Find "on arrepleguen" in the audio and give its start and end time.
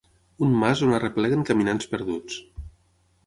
0.85-1.45